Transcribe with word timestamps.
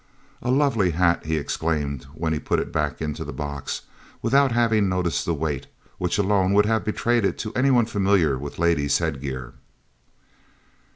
"A 0.41 0.49
lovely 0.49 0.89
hat!" 0.97 1.27
he 1.27 1.37
exclaimed 1.37 2.05
when 2.15 2.33
he 2.33 2.39
put 2.39 2.57
it 2.59 2.71
back 2.73 3.03
into 3.03 3.23
the 3.23 3.31
box, 3.31 3.83
without 4.23 4.51
having 4.51 4.89
noticed 4.89 5.27
the 5.27 5.33
weight, 5.35 5.67
which 5.99 6.17
alone 6.17 6.53
would 6.53 6.65
have 6.65 6.83
betrayed 6.83 7.23
it 7.23 7.37
to 7.37 7.53
any 7.53 7.69
one 7.69 7.85
familiar 7.85 8.35
with 8.35 8.57
ladies' 8.57 8.97
headgear. 8.97 9.53